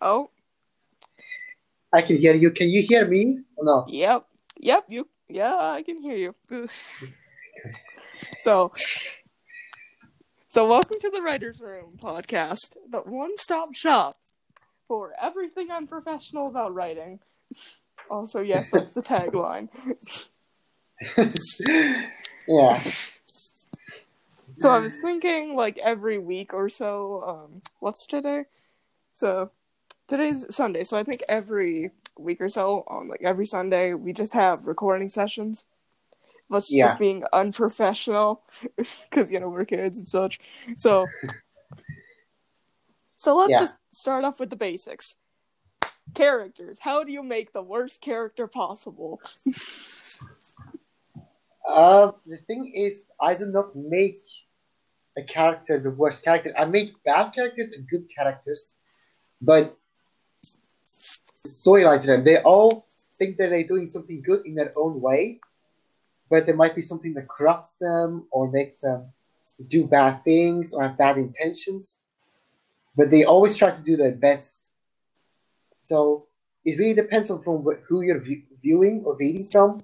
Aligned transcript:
Oh, 0.00 0.30
I 1.92 2.02
can 2.02 2.18
hear 2.18 2.34
you. 2.34 2.50
Can 2.52 2.68
you 2.68 2.82
hear 2.82 3.06
me 3.06 3.40
or 3.56 3.64
not? 3.64 3.90
yep, 3.90 4.26
yep. 4.56 4.84
You, 4.88 5.08
yeah, 5.28 5.56
I 5.56 5.82
can 5.82 6.00
hear 6.00 6.16
you. 6.16 6.34
so, 8.40 8.70
so 10.48 10.68
welcome 10.68 11.00
to 11.00 11.10
the 11.10 11.20
Writers 11.20 11.60
Room 11.60 11.98
podcast, 11.98 12.76
the 12.88 12.98
one-stop 12.98 13.74
shop 13.74 14.18
for 14.86 15.14
everything 15.20 15.72
unprofessional 15.72 16.46
about 16.46 16.74
writing. 16.74 17.18
Also, 18.08 18.40
yes, 18.40 18.70
that's 18.72 18.92
the 18.92 19.02
tagline. 19.02 19.68
yeah. 22.48 22.80
So 24.60 24.70
I 24.70 24.78
was 24.78 24.96
thinking, 24.98 25.56
like 25.56 25.78
every 25.78 26.18
week 26.18 26.54
or 26.54 26.68
so. 26.68 27.24
Um, 27.26 27.62
what's 27.80 28.06
today? 28.06 28.44
So 29.12 29.50
today's 30.08 30.46
Sunday. 30.54 30.82
So 30.82 30.96
I 30.96 31.04
think 31.04 31.22
every 31.28 31.92
week 32.18 32.40
or 32.40 32.48
so, 32.48 32.82
on 32.88 33.08
like 33.08 33.22
every 33.22 33.46
Sunday, 33.46 33.94
we 33.94 34.12
just 34.12 34.32
have 34.32 34.66
recording 34.66 35.10
sessions. 35.10 35.66
Let's 36.50 36.72
Yeah. 36.72 36.86
just 36.86 36.98
being 36.98 37.22
unprofessional 37.32 38.42
because 38.76 39.30
you 39.30 39.38
know 39.38 39.50
we're 39.50 39.66
kids 39.66 39.98
and 40.00 40.08
such. 40.08 40.40
So, 40.76 41.06
so 43.16 43.36
let's 43.36 43.52
Yeah. 43.52 43.60
just 43.60 43.74
start 43.92 44.24
off 44.24 44.40
with 44.40 44.50
the 44.50 44.56
basics. 44.56 45.16
Characters. 46.14 46.80
How 46.80 47.04
do 47.04 47.12
you 47.12 47.22
make 47.22 47.52
the 47.52 47.62
worst 47.62 48.00
character 48.00 48.48
possible? 48.48 49.20
Uh, 51.68 52.12
the 52.24 52.38
thing 52.38 52.72
is, 52.74 53.12
I 53.20 53.34
do 53.34 53.44
not 53.44 53.76
make 53.76 54.18
a 55.18 55.22
character 55.22 55.78
the 55.78 55.90
worst 55.90 56.24
character. 56.24 56.50
I 56.56 56.64
make 56.64 56.94
bad 57.04 57.32
characters 57.34 57.72
and 57.72 57.86
good 57.86 58.08
characters, 58.08 58.80
but 59.42 59.76
storyline 61.48 62.00
to 62.00 62.06
them. 62.06 62.24
They 62.24 62.38
all 62.38 62.86
think 63.18 63.36
that 63.38 63.50
they're 63.50 63.66
doing 63.66 63.88
something 63.88 64.22
good 64.22 64.46
in 64.46 64.54
their 64.54 64.72
own 64.76 65.00
way, 65.00 65.40
but 66.30 66.46
there 66.46 66.56
might 66.56 66.74
be 66.74 66.82
something 66.82 67.14
that 67.14 67.28
corrupts 67.28 67.76
them 67.76 68.26
or 68.30 68.50
makes 68.50 68.80
them 68.80 69.12
do 69.68 69.86
bad 69.86 70.22
things 70.24 70.72
or 70.72 70.82
have 70.82 70.96
bad 70.98 71.18
intentions. 71.18 72.02
But 72.96 73.10
they 73.10 73.24
always 73.24 73.56
try 73.56 73.70
to 73.70 73.82
do 73.82 73.96
their 73.96 74.12
best. 74.12 74.72
So 75.80 76.26
it 76.64 76.78
really 76.78 76.94
depends 76.94 77.30
on 77.30 77.42
from 77.42 77.64
who 77.88 78.02
you're 78.02 78.20
view- 78.20 78.42
viewing 78.62 79.02
or 79.04 79.16
reading 79.16 79.46
from. 79.50 79.78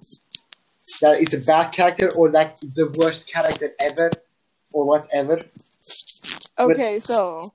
That 1.01 1.19
is 1.19 1.33
a 1.33 1.39
bad 1.39 1.71
character 1.71 2.09
or 2.15 2.29
like 2.29 2.57
the 2.59 2.93
worst 2.99 3.31
character 3.31 3.71
ever 3.79 4.11
or 4.71 4.85
whatever. 4.85 5.41
Okay, 6.59 6.99
so 6.99 7.53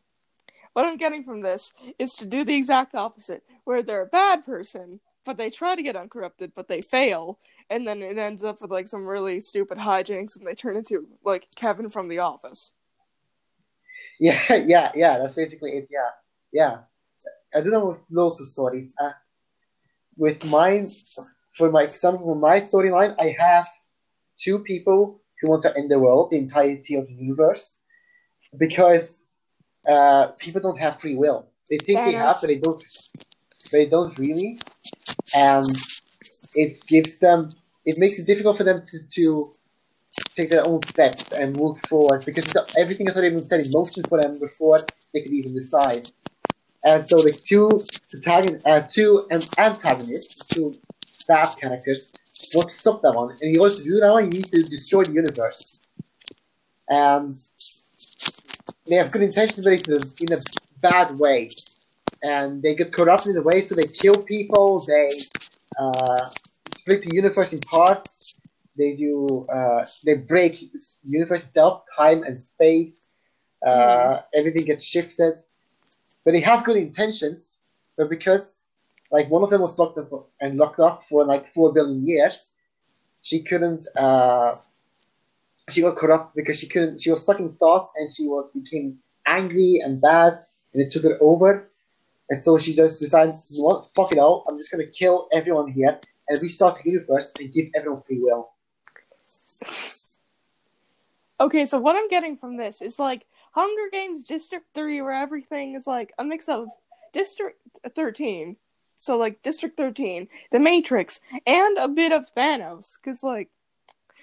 what 0.72 0.86
I'm 0.86 0.96
getting 0.96 1.24
from 1.24 1.40
this 1.40 1.72
is 1.98 2.10
to 2.14 2.26
do 2.26 2.44
the 2.44 2.54
exact 2.54 2.94
opposite, 2.94 3.42
where 3.64 3.82
they're 3.82 4.02
a 4.02 4.06
bad 4.06 4.44
person, 4.44 5.00
but 5.24 5.36
they 5.36 5.50
try 5.50 5.74
to 5.74 5.82
get 5.82 5.96
uncorrupted, 5.96 6.52
but 6.54 6.68
they 6.68 6.80
fail, 6.80 7.38
and 7.68 7.86
then 7.86 8.02
it 8.02 8.18
ends 8.18 8.44
up 8.44 8.60
with 8.60 8.70
like 8.70 8.88
some 8.88 9.06
really 9.06 9.40
stupid 9.40 9.78
hijinks, 9.78 10.36
and 10.36 10.46
they 10.46 10.54
turn 10.54 10.76
into 10.76 11.06
like 11.24 11.48
Kevin 11.56 11.90
from 11.90 12.08
The 12.08 12.18
Office. 12.18 12.72
Yeah, 14.18 14.54
yeah, 14.54 14.90
yeah. 14.94 15.18
That's 15.18 15.34
basically 15.34 15.72
it. 15.72 15.88
Yeah, 15.90 16.10
yeah. 16.52 16.78
I 17.54 17.60
don't 17.60 17.70
know 17.70 17.86
with 17.86 18.00
lots 18.10 18.40
of 18.40 18.48
stories. 18.48 18.94
Uh, 19.00 19.12
with 20.16 20.44
mine, 20.44 20.88
for 21.52 21.70
my 21.70 21.82
example, 21.82 22.26
for 22.26 22.34
my 22.34 22.60
storyline, 22.60 23.14
I 23.18 23.34
have 23.38 23.66
two 24.38 24.58
people 24.58 25.22
who 25.40 25.48
want 25.48 25.62
to 25.62 25.76
end 25.76 25.90
the 25.90 25.98
world, 25.98 26.30
the 26.30 26.38
entirety 26.38 26.96
of 26.96 27.06
the 27.06 27.14
universe, 27.14 27.82
because 28.58 29.26
uh, 29.90 30.28
people 30.38 30.60
don't 30.60 30.78
have 30.78 31.00
free 31.00 31.16
will. 31.16 31.48
They 31.68 31.78
think 31.78 31.98
Fair 31.98 32.06
they 32.06 32.14
enough. 32.14 32.28
have, 32.28 32.36
but 32.40 32.46
they 32.48 32.58
don't. 32.58 32.82
They 33.72 33.86
don't 33.86 34.16
really, 34.18 34.58
and 35.34 35.66
it 36.54 36.84
gives 36.86 37.20
them. 37.20 37.50
It 37.84 37.96
makes 37.98 38.18
it 38.18 38.26
difficult 38.26 38.56
for 38.56 38.64
them 38.64 38.82
to, 38.90 38.98
to 39.16 39.52
take 40.34 40.50
their 40.50 40.66
own 40.66 40.82
steps 40.82 41.32
and 41.32 41.56
move 41.56 41.80
forward 41.88 42.22
because 42.26 42.54
everything 42.76 43.08
is 43.08 43.16
already 43.16 43.34
been 43.36 43.44
set 43.44 43.60
in 43.60 43.70
motion 43.72 44.02
for 44.04 44.20
them 44.20 44.38
before 44.38 44.80
they 45.12 45.22
could 45.22 45.32
even 45.32 45.54
decide. 45.54 46.08
And 46.82 47.04
so 47.04 47.16
the 47.22 47.32
two 47.32 47.68
protagon- 48.12 48.60
uh, 48.66 48.80
two 48.88 49.26
an- 49.30 49.42
antagonists, 49.58 50.46
two 50.46 50.78
bad 51.28 51.54
characters, 51.60 52.12
want 52.54 52.68
to 52.68 52.74
stop 52.74 53.02
that 53.02 53.14
one. 53.14 53.30
And 53.40 53.54
in 53.54 53.60
order 53.60 53.74
to 53.76 53.82
do 53.82 54.00
that 54.00 54.12
one, 54.12 54.24
you 54.24 54.30
need 54.30 54.48
to 54.48 54.62
destroy 54.62 55.04
the 55.04 55.12
universe. 55.12 55.80
And 56.88 57.34
they 58.86 58.96
have 58.96 59.10
good 59.12 59.22
intentions, 59.22 59.64
but 59.64 59.74
it's 59.74 60.14
in 60.20 60.32
a, 60.32 60.40
bad 60.80 61.18
way. 61.18 61.50
And 62.22 62.62
they 62.62 62.74
get 62.74 62.90
corrupted 62.92 63.32
in 63.32 63.36
a 63.36 63.42
way, 63.42 63.60
so 63.60 63.74
they 63.74 63.84
kill 63.84 64.22
people, 64.22 64.82
they 64.88 65.12
uh, 65.78 66.18
split 66.74 67.02
the 67.02 67.14
universe 67.14 67.52
in 67.52 67.60
parts, 67.60 68.34
they 68.76 68.94
do 68.94 69.26
uh, 69.52 69.84
they 70.04 70.14
break 70.14 70.58
universe 71.02 71.44
itself, 71.44 71.82
time 71.96 72.22
and 72.22 72.38
space. 72.38 73.16
Uh, 73.66 74.20
Everything 74.34 74.64
gets 74.64 74.84
shifted, 74.84 75.34
but 76.24 76.32
they 76.32 76.40
have 76.40 76.64
good 76.64 76.76
intentions. 76.76 77.60
But 77.96 78.08
because 78.08 78.64
like 79.10 79.28
one 79.28 79.42
of 79.42 79.50
them 79.50 79.60
was 79.60 79.78
locked 79.78 79.98
up 79.98 80.30
and 80.40 80.56
locked 80.56 80.80
up 80.80 81.02
for 81.04 81.26
like 81.26 81.52
four 81.52 81.72
billion 81.72 82.06
years, 82.06 82.54
she 83.20 83.42
couldn't. 83.42 83.86
She 85.70 85.82
got 85.82 85.96
corrupt 85.96 86.34
because 86.34 86.58
she 86.58 86.68
couldn't. 86.68 87.00
She 87.00 87.10
was 87.10 87.24
sucking 87.24 87.50
thoughts 87.50 87.92
and 87.96 88.12
she 88.12 88.26
was, 88.26 88.50
became 88.54 88.98
angry 89.26 89.80
and 89.84 90.00
bad, 90.00 90.44
and 90.72 90.82
it 90.82 90.90
took 90.90 91.04
her 91.04 91.18
over. 91.20 91.70
And 92.28 92.40
so 92.40 92.58
she 92.58 92.74
just 92.74 93.00
decided, 93.00 93.34
you 93.48 93.58
know 93.58 93.64
what, 93.64 93.88
fuck 93.92 94.12
it 94.12 94.18
all. 94.18 94.44
I'm 94.48 94.56
just 94.56 94.70
gonna 94.70 94.86
kill 94.86 95.28
everyone 95.32 95.70
here 95.72 96.00
and 96.28 96.42
restart 96.42 96.80
the 96.82 96.90
universe 96.90 97.32
and 97.40 97.52
give 97.52 97.68
everyone 97.74 98.02
free 98.02 98.20
will. 98.20 98.50
Okay, 101.40 101.64
so 101.64 101.80
what 101.80 101.96
I'm 101.96 102.08
getting 102.08 102.36
from 102.36 102.56
this 102.56 102.82
is 102.82 102.98
like 102.98 103.26
Hunger 103.52 103.88
Games 103.90 104.24
District 104.24 104.66
3, 104.74 105.00
where 105.00 105.12
everything 105.12 105.74
is 105.74 105.86
like 105.86 106.12
a 106.18 106.24
mix 106.24 106.48
of 106.48 106.68
District 107.12 107.58
13, 107.94 108.56
so 108.94 109.16
like 109.16 109.42
District 109.42 109.76
13, 109.76 110.28
The 110.52 110.60
Matrix, 110.60 111.20
and 111.46 111.78
a 111.78 111.88
bit 111.88 112.12
of 112.12 112.32
Thanos, 112.34 112.96
because 113.02 113.22
like, 113.22 113.48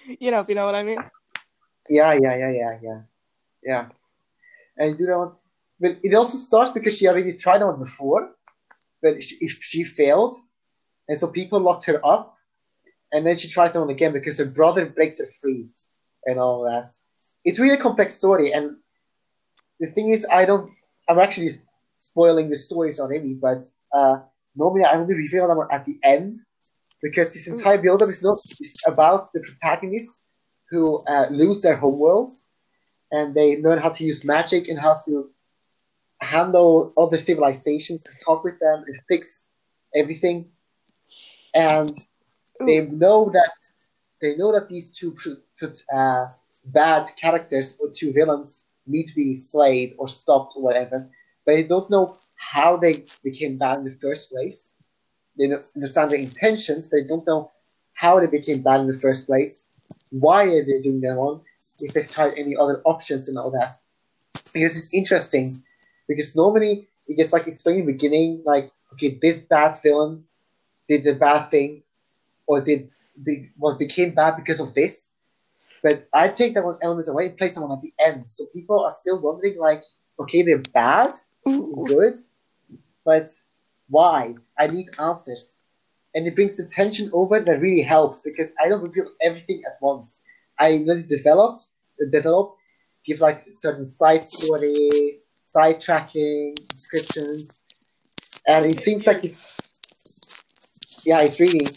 you 0.06 0.30
know, 0.30 0.40
if 0.40 0.48
you 0.48 0.54
know 0.54 0.64
what 0.64 0.76
I 0.76 0.84
mean. 0.84 0.98
Yeah, 1.88 2.12
yeah, 2.12 2.36
yeah, 2.36 2.50
yeah, 2.50 2.78
yeah, 2.82 3.00
yeah. 3.62 3.88
And 4.76 4.98
you 4.98 5.06
know, 5.06 5.36
but 5.80 5.98
it 6.02 6.14
also 6.14 6.38
starts 6.38 6.70
because 6.70 6.96
she 6.96 7.08
already 7.08 7.32
tried 7.32 7.62
one 7.62 7.78
before, 7.78 8.30
but 9.02 9.14
if 9.18 9.62
she 9.62 9.84
failed, 9.84 10.34
and 11.08 11.18
so 11.18 11.28
people 11.28 11.60
locked 11.60 11.86
her 11.86 12.04
up, 12.04 12.36
and 13.12 13.26
then 13.26 13.36
she 13.36 13.48
tries 13.48 13.76
one 13.76 13.90
again 13.90 14.12
because 14.12 14.38
her 14.38 14.44
brother 14.44 14.86
breaks 14.86 15.18
her 15.18 15.28
free, 15.40 15.68
and 16.26 16.38
all 16.38 16.62
that. 16.64 16.90
It's 17.44 17.58
really 17.58 17.74
a 17.74 17.82
complex 17.82 18.14
story, 18.14 18.52
and 18.52 18.76
the 19.80 19.86
thing 19.86 20.10
is, 20.10 20.26
I 20.30 20.44
don't. 20.44 20.70
I'm 21.08 21.18
actually 21.18 21.52
spoiling 21.96 22.50
the 22.50 22.56
stories 22.56 23.00
on 23.00 23.06
already, 23.06 23.34
but 23.34 23.62
uh, 23.92 24.18
normally 24.54 24.84
I 24.84 24.94
only 24.94 25.14
reveal 25.14 25.48
them 25.48 25.66
at 25.70 25.84
the 25.84 25.98
end 26.02 26.34
because 27.02 27.32
this 27.32 27.46
entire 27.46 27.78
build-up 27.78 28.08
is 28.08 28.22
not 28.22 28.38
is 28.60 28.74
about 28.86 29.24
the 29.32 29.40
protagonists 29.40 30.27
who 30.70 31.00
uh, 31.08 31.26
lose 31.30 31.62
their 31.62 31.76
homeworlds 31.76 32.46
and 33.10 33.34
they 33.34 33.60
learn 33.60 33.78
how 33.78 33.90
to 33.90 34.04
use 34.04 34.24
magic 34.24 34.68
and 34.68 34.78
how 34.78 34.98
to 35.06 35.30
handle 36.20 36.92
other 36.96 37.18
civilizations 37.18 38.04
and 38.06 38.14
talk 38.24 38.44
with 38.44 38.58
them 38.58 38.84
and 38.86 38.96
fix 39.08 39.50
everything. 39.94 40.50
And 41.54 41.90
they 42.66 42.86
know 42.86 43.30
that 43.32 43.52
they 44.20 44.36
know 44.36 44.52
that 44.52 44.68
these 44.68 44.90
two 44.90 45.16
put, 45.58 45.82
uh, 45.94 46.26
bad 46.64 47.08
characters 47.20 47.76
or 47.80 47.88
two 47.90 48.12
villains 48.12 48.68
need 48.86 49.04
to 49.04 49.14
be 49.14 49.38
slayed 49.38 49.94
or 49.98 50.08
stopped 50.08 50.54
or 50.56 50.62
whatever, 50.62 51.08
but 51.46 51.52
they 51.52 51.62
don't 51.62 51.88
know 51.88 52.18
how 52.36 52.76
they 52.76 53.04
became 53.22 53.58
bad 53.58 53.78
in 53.78 53.84
the 53.84 53.98
first 54.02 54.30
place. 54.30 54.76
They 55.38 55.46
don't 55.46 55.64
understand 55.76 56.10
their 56.10 56.18
intentions, 56.18 56.88
but 56.88 56.98
they 56.98 57.04
don't 57.04 57.26
know 57.26 57.52
how 57.94 58.18
they 58.18 58.26
became 58.26 58.60
bad 58.62 58.80
in 58.80 58.86
the 58.88 58.96
first 58.96 59.26
place. 59.26 59.70
Why 60.10 60.44
are 60.44 60.64
they 60.64 60.80
doing 60.80 61.00
that 61.02 61.16
one? 61.16 61.40
If 61.80 61.94
they've 61.94 62.10
tried 62.10 62.34
any 62.36 62.56
other 62.56 62.80
options 62.84 63.28
and 63.28 63.38
all 63.38 63.50
that. 63.50 63.74
Because 64.52 64.76
it's 64.76 64.94
interesting. 64.94 65.62
Because 66.06 66.34
normally 66.34 66.88
it 67.06 67.16
gets 67.16 67.32
like 67.32 67.46
explained 67.46 67.80
in 67.80 67.86
the 67.86 67.92
beginning, 67.92 68.42
like, 68.44 68.70
okay, 68.92 69.18
this 69.20 69.40
bad 69.40 69.76
villain 69.82 70.24
did 70.88 71.04
the 71.04 71.14
bad 71.14 71.50
thing, 71.50 71.82
or 72.46 72.60
did 72.60 72.90
be, 73.22 73.50
well, 73.58 73.76
became 73.76 74.14
bad 74.14 74.36
because 74.36 74.60
of 74.60 74.74
this. 74.74 75.12
But 75.82 76.08
I 76.12 76.28
take 76.28 76.54
that 76.54 76.64
one 76.64 76.78
element 76.82 77.08
away 77.08 77.26
and 77.26 77.36
place 77.36 77.54
someone 77.54 77.76
at 77.76 77.82
the 77.82 77.92
end. 77.98 78.28
So 78.28 78.46
people 78.46 78.80
are 78.80 78.90
still 78.90 79.20
wondering, 79.20 79.58
like, 79.58 79.84
okay, 80.18 80.42
they're 80.42 80.62
bad, 80.72 81.14
Ooh. 81.46 81.84
good, 81.86 82.14
but 83.04 83.28
why? 83.88 84.34
I 84.58 84.66
need 84.66 84.88
answers. 84.98 85.58
And 86.18 86.26
it 86.26 86.34
brings 86.34 86.56
the 86.56 86.66
tension 86.66 87.08
over 87.12 87.38
that 87.38 87.60
really 87.60 87.80
helps 87.80 88.22
because 88.22 88.52
I 88.60 88.68
don't 88.68 88.82
reveal 88.82 89.06
everything 89.22 89.62
at 89.64 89.80
once. 89.80 90.24
I 90.58 90.82
let 90.84 90.96
it 90.96 91.08
develop, 91.08 91.60
develop, 92.10 92.56
give 93.04 93.20
like 93.20 93.44
certain 93.52 93.86
side 93.86 94.24
stories, 94.24 95.38
side 95.42 95.80
tracking, 95.80 96.56
descriptions, 96.70 97.66
and 98.48 98.66
it 98.66 98.80
seems 98.80 99.06
like 99.06 99.24
it's 99.24 99.46
yeah, 101.04 101.20
it's 101.20 101.38
reading. 101.38 101.68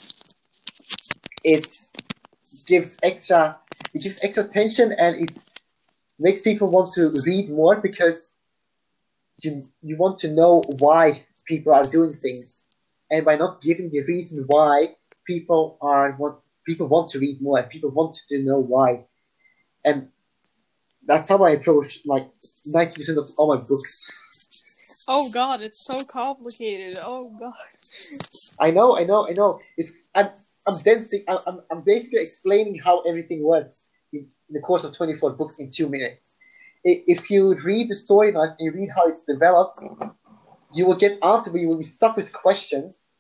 It 1.44 1.68
gives 2.66 2.98
extra, 3.04 3.60
it 3.94 4.02
gives 4.02 4.24
extra 4.24 4.46
tension 4.46 4.92
and 4.98 5.18
it 5.18 5.38
makes 6.18 6.42
people 6.42 6.68
want 6.68 6.92
to 6.94 7.14
read 7.28 7.52
more 7.52 7.76
because 7.80 8.40
you 9.44 9.62
you 9.84 9.98
want 9.98 10.18
to 10.22 10.34
know 10.34 10.64
why 10.80 11.24
people 11.46 11.74
are 11.74 11.84
doing 11.84 12.16
things, 12.16 12.61
and 13.12 13.26
by 13.26 13.36
not 13.36 13.62
giving 13.62 13.92
the 13.92 14.02
reason 14.04 14.46
why 14.48 14.96
people 15.28 15.78
are 15.82 16.16
want 16.18 16.40
people 16.66 16.88
want 16.88 17.10
to 17.10 17.20
read 17.20 17.42
more, 17.42 17.60
and 17.60 17.70
people 17.70 17.92
want 17.92 18.16
to 18.30 18.40
know 18.42 18.60
why, 18.60 19.06
and 19.86 20.08
that's 21.06 21.30
how 21.30 21.44
I 21.44 21.52
approach 21.52 22.00
like 22.06 22.28
ninety 22.68 22.96
percent 22.96 23.18
of 23.18 23.30
all 23.38 23.56
my 23.56 23.62
books. 23.62 24.10
Oh 25.08 25.30
God, 25.30 25.62
it's 25.62 25.84
so 25.84 26.04
complicated. 26.06 26.98
Oh 27.02 27.36
God. 27.40 27.54
I 28.60 28.72
know, 28.72 28.98
I 28.98 29.04
know, 29.04 29.28
I 29.28 29.34
know. 29.34 29.60
It's 29.78 29.92
I'm 30.16 30.30
I'm 30.68 30.78
dancing. 30.80 31.24
I'm 31.28 31.62
I'm 31.70 31.82
basically 31.82 32.20
explaining 32.20 32.80
how 32.80 33.02
everything 33.02 33.44
works 33.44 33.90
in, 34.14 34.20
in 34.48 34.54
the 34.54 34.62
course 34.62 34.84
of 34.84 34.96
twenty 34.96 35.16
four 35.16 35.32
books 35.32 35.58
in 35.58 35.70
two 35.70 35.90
minutes. 35.90 36.38
If 36.84 37.30
you 37.30 37.54
read 37.56 37.90
the 37.90 37.96
storylines 37.96 38.56
and 38.58 38.66
you 38.66 38.72
read 38.72 38.90
how 38.96 39.08
it's 39.08 39.24
developed, 39.26 39.80
you 40.74 40.86
will 40.86 40.96
get 40.96 41.20
answers, 41.24 41.52
but 41.52 41.62
you 41.62 41.68
will 41.68 41.78
be 41.78 41.84
stuck 41.84 42.16
with 42.16 42.32
questions, 42.32 43.12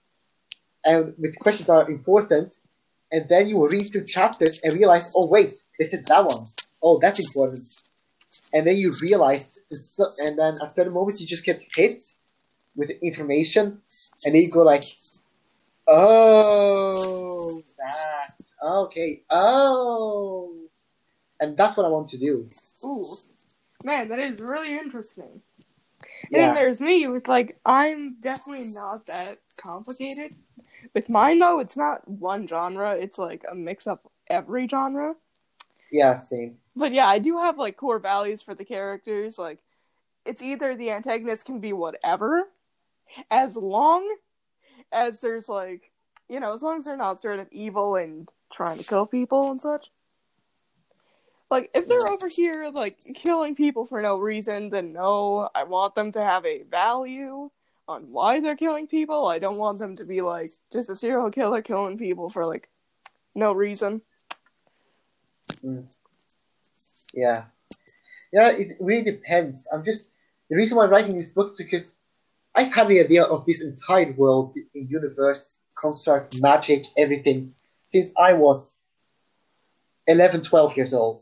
and 0.85 1.13
with 1.17 1.37
questions 1.39 1.69
are 1.69 1.89
important. 1.89 2.49
And 3.13 3.27
then 3.27 3.47
you 3.47 3.57
will 3.57 3.67
read 3.67 3.91
through 3.91 4.05
chapters 4.05 4.61
and 4.63 4.73
realize, 4.73 5.11
oh 5.17 5.27
wait, 5.27 5.51
they 5.77 5.83
said 5.83 6.05
that 6.07 6.25
one. 6.25 6.45
Oh, 6.81 6.97
that's 6.97 7.19
important 7.19 7.61
and 8.53 8.67
then 8.67 8.77
you 8.77 8.93
realize, 9.01 9.59
and 9.69 10.37
then 10.37 10.57
at 10.61 10.73
certain 10.73 10.93
moments 10.93 11.21
you 11.21 11.27
just 11.27 11.45
get 11.45 11.61
hit 11.75 12.01
with 12.75 12.89
information, 13.01 13.81
and 14.25 14.35
then 14.35 14.41
you 14.41 14.51
go 14.51 14.61
like, 14.61 14.83
"Oh, 15.87 17.61
that 17.77 18.33
okay, 18.63 19.23
oh," 19.29 20.55
and 21.39 21.57
that's 21.57 21.77
what 21.77 21.85
I 21.85 21.89
want 21.89 22.07
to 22.09 22.17
do. 22.17 22.49
Ooh, 22.85 23.03
man, 23.83 24.09
that 24.09 24.19
is 24.19 24.39
really 24.39 24.73
interesting. 24.77 25.41
Yeah. 26.29 26.47
And 26.47 26.57
there's 26.57 26.81
me 26.81 27.07
with 27.07 27.27
like, 27.27 27.57
I'm 27.65 28.19
definitely 28.19 28.67
not 28.73 29.05
that 29.07 29.39
complicated. 29.57 30.33
With 30.93 31.09
mine 31.09 31.39
though, 31.39 31.59
it's 31.59 31.77
not 31.77 32.07
one 32.07 32.47
genre; 32.47 32.95
it's 32.95 33.17
like 33.17 33.43
a 33.49 33.55
mix 33.55 33.87
up 33.87 34.09
every 34.27 34.67
genre. 34.67 35.15
Yeah, 35.91 36.15
same. 36.15 36.57
But 36.75 36.93
yeah, 36.93 37.07
I 37.07 37.19
do 37.19 37.37
have 37.37 37.57
like 37.57 37.77
core 37.77 37.99
values 37.99 38.41
for 38.41 38.55
the 38.55 38.65
characters. 38.65 39.37
Like, 39.37 39.59
it's 40.25 40.41
either 40.41 40.75
the 40.75 40.91
antagonist 40.91 41.45
can 41.45 41.59
be 41.59 41.73
whatever, 41.73 42.47
as 43.29 43.55
long 43.55 44.07
as 44.91 45.19
there's 45.19 45.49
like, 45.49 45.91
you 46.29 46.39
know, 46.39 46.53
as 46.53 46.63
long 46.63 46.77
as 46.77 46.85
they're 46.85 46.97
not 46.97 47.19
straight 47.19 47.39
up 47.39 47.47
evil 47.51 47.95
and 47.95 48.29
trying 48.53 48.77
to 48.77 48.83
kill 48.83 49.05
people 49.05 49.51
and 49.51 49.61
such. 49.61 49.89
Like, 51.51 51.69
if 51.73 51.85
they're 51.85 52.09
over 52.09 52.29
here, 52.29 52.71
like, 52.73 52.97
killing 53.13 53.55
people 53.55 53.85
for 53.85 54.01
no 54.01 54.17
reason, 54.17 54.69
then 54.69 54.93
no, 54.93 55.49
I 55.53 55.65
want 55.65 55.95
them 55.95 56.13
to 56.13 56.23
have 56.23 56.45
a 56.45 56.63
value 56.63 57.51
on 57.89 58.03
why 58.09 58.39
they're 58.39 58.55
killing 58.55 58.87
people. 58.87 59.27
I 59.27 59.37
don't 59.37 59.57
want 59.57 59.77
them 59.77 59.97
to 59.97 60.05
be, 60.05 60.21
like, 60.21 60.49
just 60.71 60.89
a 60.89 60.95
serial 60.95 61.29
killer 61.29 61.61
killing 61.61 61.97
people 61.97 62.29
for, 62.29 62.45
like, 62.45 62.69
no 63.35 63.51
reason. 63.51 64.01
Mm. 65.61 65.87
Yeah, 67.13 67.43
yeah. 68.31 68.49
It 68.49 68.77
really 68.79 69.03
depends. 69.03 69.67
I'm 69.73 69.83
just 69.83 70.13
the 70.49 70.55
reason 70.55 70.77
why 70.77 70.85
I'm 70.85 70.89
writing 70.89 71.17
this 71.17 71.31
book 71.31 71.51
is 71.51 71.57
because 71.57 71.97
I've 72.55 72.73
had 72.73 72.87
the 72.87 72.99
idea 72.99 73.23
of 73.23 73.45
this 73.45 73.61
entire 73.61 74.13
world, 74.13 74.53
the 74.53 74.81
universe, 74.81 75.63
construct, 75.75 76.41
magic, 76.41 76.85
everything 76.97 77.53
since 77.83 78.13
I 78.17 78.33
was 78.33 78.79
11, 80.07 80.41
12 80.41 80.77
years 80.77 80.93
old. 80.93 81.21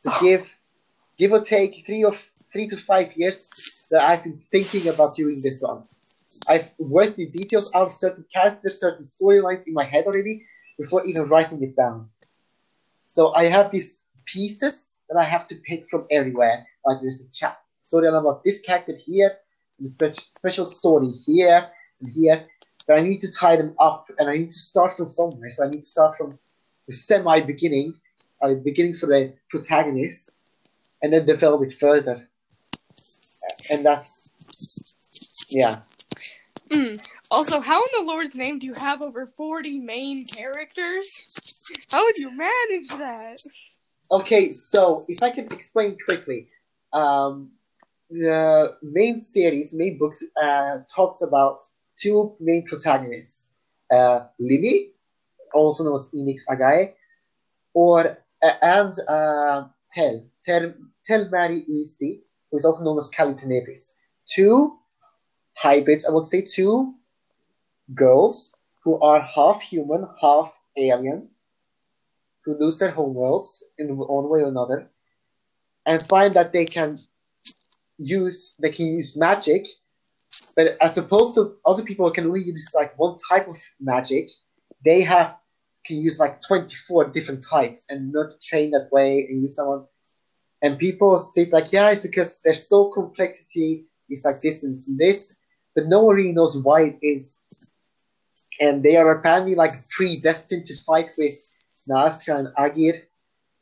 So 0.00 0.10
oh. 0.12 0.20
give, 0.22 0.56
give 1.18 1.30
or 1.30 1.40
take 1.40 1.84
three 1.84 2.04
or 2.04 2.14
three 2.50 2.66
to 2.68 2.76
five 2.76 3.12
years 3.16 3.48
that 3.90 4.02
I've 4.02 4.24
been 4.24 4.40
thinking 4.50 4.88
about 4.88 5.14
doing 5.14 5.42
this 5.42 5.60
one. 5.60 5.84
I've 6.48 6.70
worked 6.78 7.16
the 7.16 7.26
details 7.26 7.70
out 7.74 7.88
of 7.88 7.92
certain 7.92 8.24
characters, 8.32 8.80
certain 8.80 9.04
storylines 9.04 9.66
in 9.66 9.74
my 9.74 9.84
head 9.84 10.06
already 10.06 10.46
before 10.78 11.04
even 11.04 11.28
writing 11.28 11.62
it 11.62 11.76
down. 11.76 12.08
So 13.04 13.34
I 13.34 13.44
have 13.46 13.70
these 13.70 14.06
pieces 14.24 15.02
that 15.10 15.18
I 15.18 15.24
have 15.24 15.46
to 15.48 15.56
pick 15.56 15.90
from 15.90 16.06
everywhere. 16.10 16.66
Like 16.86 17.02
there's 17.02 17.20
a 17.20 17.30
chat 17.30 17.58
story 17.80 18.08
about 18.08 18.42
this 18.42 18.60
character 18.60 18.96
here, 18.96 19.32
and 19.78 19.86
a 19.86 19.90
special 19.90 20.24
special 20.30 20.66
story 20.66 21.08
here 21.26 21.68
and 22.00 22.10
here. 22.10 22.46
But 22.86 23.00
I 23.00 23.02
need 23.02 23.20
to 23.20 23.30
tie 23.30 23.56
them 23.56 23.74
up, 23.78 24.10
and 24.18 24.30
I 24.30 24.38
need 24.38 24.52
to 24.52 24.58
start 24.58 24.96
from 24.96 25.10
somewhere. 25.10 25.50
So 25.50 25.66
I 25.66 25.68
need 25.68 25.82
to 25.82 25.88
start 25.88 26.16
from 26.16 26.38
the 26.86 26.94
semi 26.94 27.40
beginning, 27.40 27.94
uh, 28.42 28.54
beginning 28.54 28.94
for 28.94 29.06
the 29.06 29.34
protagonist, 29.48 30.42
and 31.02 31.12
then 31.12 31.26
develop 31.26 31.62
it 31.62 31.72
further. 31.72 32.28
And 33.70 33.84
that's 33.84 34.30
yeah. 35.50 35.80
Mm. 36.70 37.04
Also, 37.30 37.60
how 37.60 37.80
in 37.80 37.88
the 37.98 38.12
Lord's 38.12 38.36
name 38.36 38.58
do 38.58 38.66
you 38.66 38.74
have 38.74 39.02
over 39.02 39.26
40 39.26 39.80
main 39.80 40.24
characters? 40.24 41.38
How 41.90 42.04
would 42.04 42.16
you 42.18 42.36
manage 42.36 42.88
that? 42.88 43.40
Okay, 44.10 44.50
so 44.50 45.04
if 45.08 45.22
I 45.22 45.30
can 45.30 45.44
explain 45.44 45.96
quickly, 46.04 46.48
um, 46.92 47.50
the 48.10 48.76
main 48.82 49.20
series, 49.20 49.72
main 49.72 49.98
books, 49.98 50.24
uh, 50.42 50.78
talks 50.92 51.22
about 51.22 51.60
two 51.96 52.34
main 52.40 52.66
protagonists, 52.66 53.54
uh, 53.92 54.26
Lily, 54.40 54.92
also 55.54 55.84
known 55.84 55.94
as 55.94 56.10
Enix 56.12 56.40
Agae, 56.48 56.94
or 57.72 58.18
and 58.42 58.94
uh, 59.08 59.64
Tel, 59.90 60.24
Tel, 60.42 60.74
Tel 61.04 61.28
Mary 61.30 61.64
Uisti, 61.70 62.20
who 62.50 62.56
is 62.56 62.64
also 62.64 62.84
known 62.84 62.98
as 62.98 63.10
Kalitenepis. 63.10 63.92
Two 64.26 64.78
hybrids, 65.54 66.04
I 66.06 66.10
would 66.10 66.26
say 66.26 66.42
two 66.42 66.94
girls 67.94 68.54
who 68.82 68.98
are 69.00 69.20
half 69.20 69.62
human, 69.62 70.06
half 70.20 70.58
alien, 70.76 71.28
who 72.44 72.56
lose 72.58 72.78
their 72.78 72.92
homeworlds 72.92 73.62
in 73.78 73.96
one 73.96 74.28
way 74.28 74.40
or 74.40 74.48
another, 74.48 74.90
and 75.86 76.02
find 76.04 76.34
that 76.34 76.52
they 76.52 76.64
can 76.64 76.98
use 77.98 78.54
they 78.58 78.70
can 78.70 78.86
use 78.86 79.16
magic, 79.16 79.66
but 80.56 80.76
as 80.80 80.96
opposed 80.96 81.34
to 81.34 81.56
other 81.66 81.82
people 81.82 82.10
can 82.10 82.26
only 82.26 82.44
use 82.44 82.70
like 82.74 82.98
one 82.98 83.16
type 83.28 83.48
of 83.48 83.58
magic, 83.78 84.30
they 84.84 85.02
have 85.02 85.36
can 85.86 85.96
use 85.96 86.18
like 86.18 86.40
twenty 86.42 86.74
four 86.74 87.08
different 87.08 87.44
types 87.48 87.86
and 87.88 88.12
not 88.12 88.32
train 88.42 88.70
that 88.70 88.88
way 88.92 89.26
and 89.28 89.42
use 89.42 89.56
someone. 89.56 89.84
And 90.62 90.78
people 90.78 91.18
say 91.18 91.46
like, 91.46 91.72
yeah, 91.72 91.90
it's 91.90 92.02
because 92.02 92.40
there's 92.44 92.68
so 92.68 92.90
complexity. 92.90 93.86
It's 94.08 94.24
like 94.24 94.40
this 94.42 94.64
and 94.64 94.76
this, 94.98 95.38
but 95.74 95.86
no 95.86 96.02
one 96.02 96.16
really 96.16 96.32
knows 96.32 96.58
why 96.58 96.82
it 96.82 96.98
is. 97.02 97.44
And 98.60 98.82
they 98.82 98.96
are 98.96 99.10
apparently 99.10 99.54
like 99.54 99.72
predestined 99.90 100.66
to 100.66 100.76
fight 100.82 101.10
with 101.16 101.34
Nasra 101.88 102.38
and 102.38 102.48
Agir 102.58 103.02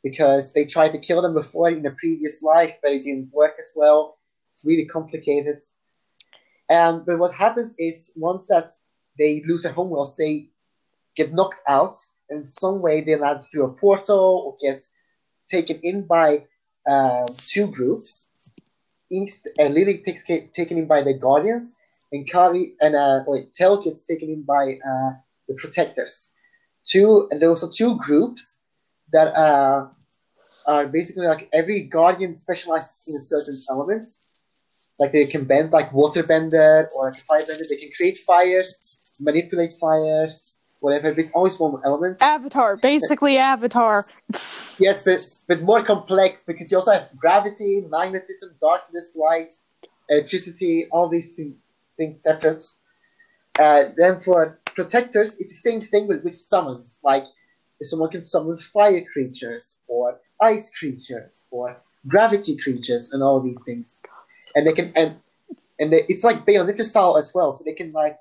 because 0.03 0.51
they 0.53 0.65
tried 0.65 0.91
to 0.91 0.97
kill 0.97 1.21
them 1.21 1.33
before 1.33 1.69
in 1.69 1.83
the 1.83 1.91
previous 1.91 2.41
life, 2.41 2.73
but 2.81 2.91
it 2.91 3.03
didn't 3.03 3.31
work 3.31 3.55
as 3.59 3.71
well. 3.75 4.17
It's 4.51 4.65
really 4.65 4.85
complicated. 4.85 5.61
And 6.69 7.05
but 7.05 7.19
what 7.19 7.33
happens 7.33 7.75
is 7.79 8.11
once 8.15 8.47
that 8.47 8.71
they 9.17 9.43
lose 9.47 9.63
their 9.63 9.73
homeworld, 9.73 10.09
they 10.17 10.49
get 11.19 11.33
knocked 11.37 11.61
out, 11.67 11.95
in 12.29 12.47
some 12.47 12.77
way 12.85 12.95
they 13.01 13.15
land 13.15 13.39
through 13.45 13.65
a 13.65 13.73
portal 13.83 14.25
or 14.45 14.51
get 14.65 14.79
taken 15.55 15.77
in 15.89 15.97
by 16.15 16.27
uh, 16.93 17.25
two 17.53 17.67
groups. 17.77 18.09
East 19.11 19.41
and 19.59 19.73
Lily 19.73 19.97
takes 20.05 20.23
taken 20.59 20.75
in 20.81 20.87
by 20.93 21.01
the 21.01 21.15
Guardians, 21.25 21.65
and 22.11 22.29
Kali 22.31 22.63
and 22.83 22.93
uh, 22.95 23.23
wait, 23.27 23.53
Tel 23.53 23.81
gets 23.85 24.05
taken 24.05 24.29
in 24.35 24.41
by 24.43 24.63
uh, 24.89 25.11
the 25.47 25.55
Protectors 25.61 26.15
two 26.89 27.27
and 27.29 27.39
there 27.39 27.49
are 27.49 27.51
also 27.51 27.69
two 27.69 27.97
groups 27.97 28.63
that 29.11 29.33
uh, 29.35 29.87
are 30.67 30.87
basically 30.87 31.25
like 31.25 31.49
every 31.53 31.83
guardian 31.83 32.35
specializes 32.35 33.05
in 33.07 33.15
a 33.15 33.19
certain 33.19 33.59
element. 33.69 34.05
Like 34.99 35.11
they 35.13 35.25
can 35.25 35.45
bend 35.45 35.71
like 35.71 35.93
water 35.93 36.23
bender 36.23 36.89
or 36.95 37.05
like 37.05 37.21
a 37.21 37.23
fire 37.25 37.45
bender. 37.47 37.63
They 37.69 37.77
can 37.77 37.91
create 37.95 38.17
fires, 38.17 38.99
manipulate 39.19 39.73
fires, 39.79 40.58
whatever, 40.79 41.13
but 41.13 41.25
always 41.33 41.59
one 41.59 41.81
element. 41.85 42.21
Avatar, 42.21 42.77
basically 42.77 43.35
but, 43.35 43.41
Avatar. 43.41 44.05
yes, 44.79 45.03
but 45.03 45.19
but 45.47 45.63
more 45.63 45.83
complex 45.83 46.43
because 46.43 46.71
you 46.71 46.77
also 46.77 46.91
have 46.91 47.09
gravity, 47.17 47.85
magnetism, 47.89 48.55
darkness, 48.61 49.15
light, 49.15 49.53
electricity, 50.09 50.87
all 50.91 51.09
these 51.09 51.35
things, 51.35 51.55
things 51.95 52.23
separate. 52.23 52.65
Uh, 53.59 53.85
then 53.97 54.19
for 54.21 54.59
protectors, 54.75 55.37
it's 55.37 55.51
the 55.51 55.69
same 55.69 55.81
thing 55.81 56.07
with, 56.07 56.23
with 56.23 56.37
summons. 56.37 56.99
Like 57.03 57.25
if 57.79 57.87
someone 57.87 58.09
can 58.09 58.21
summon 58.21 58.57
fire 58.57 59.03
creatures 59.11 59.81
or 59.87 60.19
ice 60.41 60.71
creatures 60.71 61.47
or 61.51 61.81
gravity 62.07 62.57
creatures 62.57 63.11
and 63.11 63.21
all 63.21 63.41
these 63.41 63.61
things, 63.63 64.01
and 64.55 64.65
they 64.65 64.73
can 64.73 64.93
and 64.95 65.17
and 65.79 65.93
they, 65.93 66.03
it's 66.09 66.23
like 66.23 66.45
Bayonetta 66.45 66.83
style 66.83 67.17
as 67.17 67.31
well. 67.33 67.53
So 67.53 67.63
they 67.63 67.73
can 67.73 67.91
like 67.91 68.17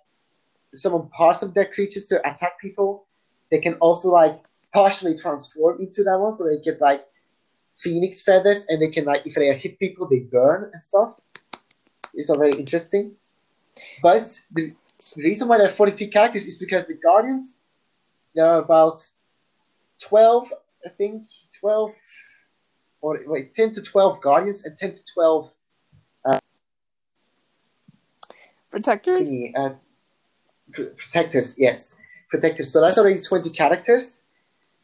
summon 0.75 1.08
parts 1.08 1.42
of 1.42 1.54
their 1.54 1.66
creatures 1.66 2.06
to 2.06 2.20
attack 2.30 2.60
people. 2.60 3.06
They 3.50 3.58
can 3.58 3.75
also 3.75 4.10
like 4.10 4.42
partially 4.72 5.16
transform 5.16 5.80
into 5.80 6.04
that 6.04 6.18
one, 6.18 6.34
so 6.34 6.44
they 6.44 6.58
get 6.62 6.80
like 6.80 7.04
phoenix 7.76 8.22
feathers, 8.22 8.66
and 8.68 8.80
they 8.82 8.90
can 8.90 9.04
like 9.04 9.26
if 9.26 9.34
they 9.34 9.56
hit 9.56 9.78
people, 9.78 10.06
they 10.08 10.20
burn 10.20 10.70
and 10.72 10.82
stuff. 10.82 11.20
It's 12.14 12.30
all 12.30 12.38
very 12.38 12.52
interesting. 12.52 13.12
But 14.02 14.40
the 14.52 14.72
reason 15.16 15.48
why 15.48 15.58
there 15.58 15.68
are 15.68 15.72
43 15.72 16.08
characters 16.08 16.46
is 16.46 16.56
because 16.56 16.88
the 16.88 16.94
Guardians, 16.94 17.58
there 18.34 18.46
are 18.46 18.60
about 18.60 18.98
12, 20.00 20.52
I 20.84 20.88
think, 20.90 21.26
12, 21.60 21.94
or 23.00 23.20
wait, 23.26 23.52
10 23.52 23.72
to 23.72 23.82
12 23.82 24.20
Guardians 24.20 24.64
and 24.64 24.76
10 24.76 24.94
to 24.94 25.02
12 25.14 25.52
uh, 26.25 26.38
Protectors? 28.70 29.28
thingy, 29.28 29.52
uh, 29.56 29.75
protectors, 30.72 31.54
yes. 31.58 31.96
Protectors. 32.30 32.72
So 32.72 32.80
that's 32.80 32.98
already 32.98 33.20
20 33.20 33.50
characters. 33.50 34.25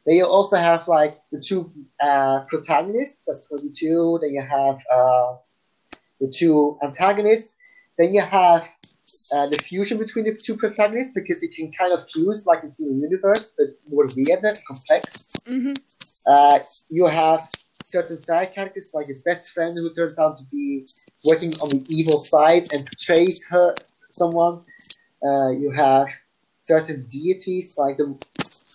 Then 0.06 0.16
you 0.16 0.24
also 0.24 0.56
have 0.56 0.86
like 0.88 1.18
the 1.32 1.40
two 1.40 1.72
uh, 2.00 2.40
protagonists, 2.48 3.24
that's 3.26 3.48
22. 3.48 4.18
Then 4.20 4.34
you 4.34 4.42
have 4.42 4.78
uh, 4.92 5.36
the 6.20 6.28
two 6.28 6.78
antagonists. 6.82 7.56
Then 7.98 8.12
you 8.12 8.20
have 8.20 8.68
uh, 9.34 9.46
the 9.46 9.58
fusion 9.58 9.98
between 9.98 10.24
the 10.24 10.34
two 10.34 10.56
protagonists 10.56 11.12
because 11.14 11.42
it 11.42 11.54
can 11.54 11.72
kind 11.72 11.92
of 11.92 12.08
fuse 12.10 12.46
like 12.46 12.60
it's 12.64 12.80
in 12.80 12.88
the 12.88 13.08
universe, 13.08 13.54
but 13.56 13.68
more 13.90 14.06
weird 14.16 14.42
and 14.42 14.58
complex. 14.66 15.30
Mm-hmm. 15.46 15.72
Uh, 16.26 16.58
you 16.90 17.06
have 17.06 17.42
certain 17.84 18.18
side 18.18 18.52
characters 18.52 18.90
like 18.94 19.06
his 19.06 19.22
best 19.22 19.50
friend 19.50 19.76
who 19.76 19.92
turns 19.94 20.18
out 20.18 20.36
to 20.38 20.44
be 20.50 20.86
working 21.24 21.52
on 21.62 21.68
the 21.68 21.84
evil 21.88 22.18
side 22.18 22.72
and 22.72 22.84
betrays 22.84 23.46
her 23.48 23.74
someone. 24.10 24.62
Uh, 25.24 25.50
you 25.50 25.70
have 25.70 26.08
certain 26.58 27.06
deities 27.08 27.76
like 27.78 27.96
the 27.96 28.16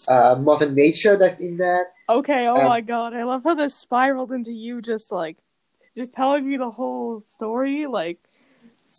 uh, 0.08 0.36
Mother 0.40 0.70
Nature 0.70 1.16
that's 1.18 1.40
in 1.40 1.58
there. 1.58 1.88
Okay, 2.10 2.48
oh 2.48 2.58
Um, 2.58 2.66
my 2.68 2.82
god, 2.82 3.14
I 3.14 3.24
love 3.24 3.44
how 3.44 3.54
this 3.54 3.76
spiraled 3.76 4.32
into 4.32 4.52
you 4.52 4.82
just 4.82 5.12
like 5.12 5.38
just 5.96 6.14
telling 6.14 6.48
me 6.50 6.58
the 6.58 6.72
whole 6.72 7.22
story. 7.28 7.86
Like 7.86 8.18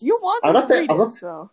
you 0.00 0.16
want 0.22 0.44
I'm 0.44 0.52
not 0.52 0.68
saying- 0.68 0.90
I'm 0.90 0.98
not- 0.98 1.12
so 1.12 1.50